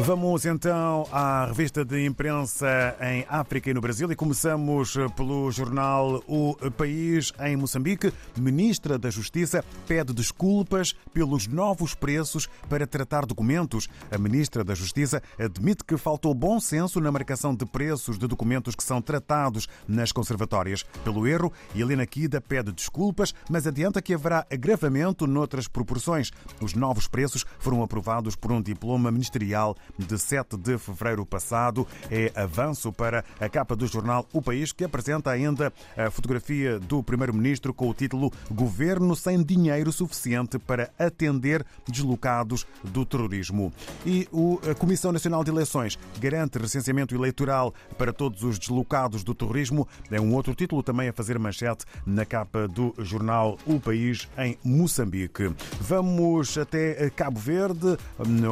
[0.00, 6.22] Vamos então à revista de imprensa em África e no Brasil e começamos pelo jornal
[6.28, 8.12] O País em Moçambique.
[8.38, 13.88] Ministra da Justiça pede desculpas pelos novos preços para tratar documentos.
[14.08, 18.76] A Ministra da Justiça admite que faltou bom senso na marcação de preços de documentos
[18.76, 20.84] que são tratados nas conservatórias.
[21.02, 26.30] Pelo erro, Helena Kida pede desculpas, mas adianta que haverá agravamento noutras proporções.
[26.60, 31.86] Os novos preços foram aprovados por um diploma ministerial de 7 de fevereiro passado.
[32.10, 37.02] É avanço para a capa do jornal O País, que apresenta ainda a fotografia do
[37.02, 43.72] Primeiro-Ministro com o título Governo sem dinheiro suficiente para atender deslocados do terrorismo.
[44.04, 44.28] E
[44.70, 49.86] a Comissão Nacional de Eleições garante recenseamento eleitoral para todos os deslocados do terrorismo.
[50.10, 54.58] É um outro título também a fazer manchete na capa do jornal O País em
[54.64, 55.54] Moçambique.
[55.80, 57.96] Vamos até Cabo Verde,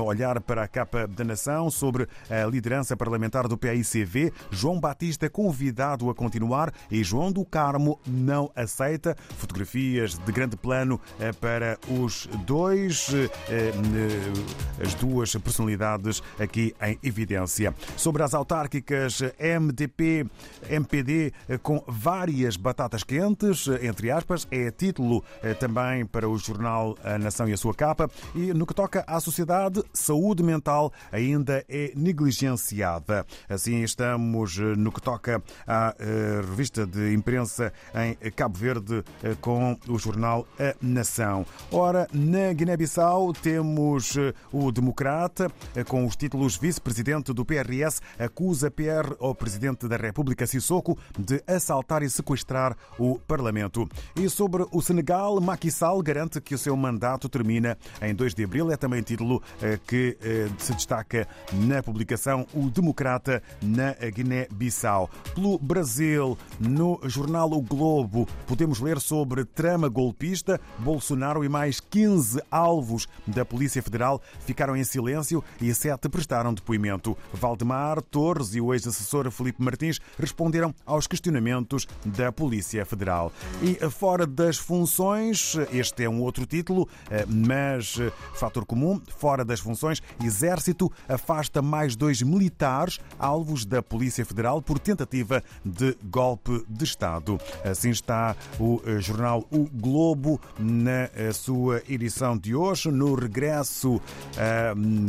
[0.05, 4.33] olhar para a capa da Nação sobre a liderança parlamentar do PAICV.
[4.51, 9.17] João Batista convidado a continuar e João do Carmo não aceita.
[9.37, 16.99] Fotografias de grande plano eh, para os dois, eh, eh, as duas personalidades aqui em
[17.03, 17.75] evidência.
[17.97, 20.27] Sobre as autárquicas MDP,
[20.69, 25.25] MPD com várias batatas quentes, entre aspas, é título
[25.59, 28.11] também para o jornal A Nação e a sua capa.
[28.35, 33.25] E no que toca à sociedade, saúde mental ainda é negligenciada.
[33.49, 39.35] Assim estamos eh, no que toca à eh, revista de imprensa em Cabo Verde eh,
[39.41, 41.47] com o jornal A Nação.
[41.73, 44.15] Ora, na Guiné-Bissau temos
[44.53, 45.51] o Democrata
[45.89, 52.03] com os títulos Vice-Presidente do PRS acusa PR ao Presidente da República Sissoko de assaltar
[52.03, 53.89] e sequestrar o Parlamento.
[54.15, 58.45] E sobre o Senegal, Macky Sall garante que o seu mandato termina em 2 de
[58.45, 58.71] abril.
[58.71, 59.43] É também título
[59.87, 60.19] que
[60.59, 61.06] se destaca
[61.53, 65.11] na publicação O Democrata na Guiné-Bissau.
[65.35, 70.61] Pelo Brasil, no jornal O Globo, podemos ler sobre trama golpista.
[70.79, 77.17] Bolsonaro e mais 15 alvos da Polícia Federal ficaram em silêncio e sete prestaram depoimento.
[77.33, 83.33] Valdemar Torres e o ex-assessor Felipe Martins responderam aos questionamentos da Polícia Federal.
[83.63, 86.89] E fora das funções, este é um outro título,
[87.29, 87.99] mas
[88.35, 94.79] fator comum, fora das funções, Exército afasta mais dois militares alvos da Polícia Federal por
[94.79, 97.39] tentativa de golpe de Estado.
[97.65, 102.91] Assim está o eh, jornal O Globo na eh, sua edição de hoje.
[102.91, 104.01] No regresso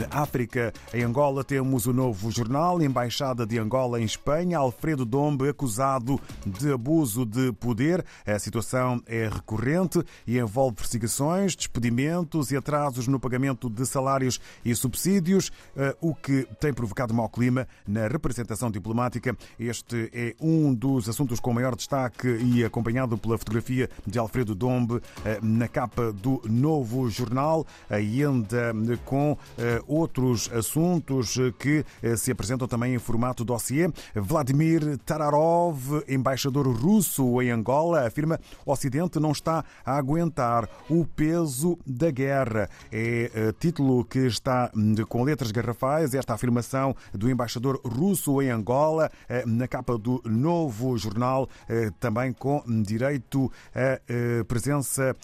[0.09, 5.49] à África, em Angola, temos o novo jornal, Embaixada de Angola em Espanha, Alfredo Dombe
[5.49, 8.03] acusado de abuso de poder.
[8.25, 14.73] A situação é recorrente e envolve perseguições, despedimentos e atrasos no pagamento de salários e
[14.75, 19.35] subsídios, eh, o que tem provocado mau clima na representação diplomática.
[19.59, 25.01] Este é um dos assuntos com maior destaque e acompanhado pela fotografia de Alfredo Dombe
[25.23, 28.73] eh, na capa do novo jornal, ainda
[29.05, 31.85] com eh, outros assuntos que
[32.17, 33.89] se apresentam também em formato dossiê.
[34.15, 41.77] Vladimir Tararov, embaixador russo em Angola, afirma o Ocidente não está a aguentar o peso
[41.85, 42.69] da guerra.
[42.91, 45.66] É título que está hum, com letras garrafais
[46.13, 52.33] esta afirmação do embaixador russo em Angola, eh, na capa do novo jornal, eh, também
[52.33, 55.15] com direito a eh, presença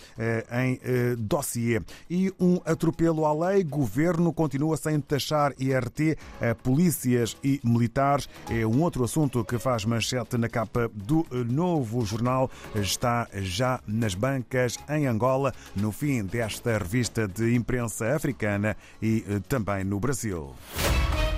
[0.51, 0.79] em
[1.17, 1.81] dossiê.
[2.09, 6.17] E um atropelo à lei, governo continua sem taxar IRT
[6.61, 8.29] polícias e militares.
[8.49, 12.49] É um outro assunto que faz manchete na capa do novo jornal.
[12.75, 19.83] Está já nas bancas em Angola, no fim desta revista de imprensa africana e também
[19.83, 20.32] no Brasil.
[20.33, 21.32] Radio.